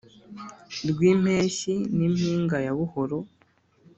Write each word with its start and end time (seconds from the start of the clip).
rwimpembyi 0.89 1.73
n'impinga 1.97 2.57
ya 2.65 2.73
buhoro 2.77 3.17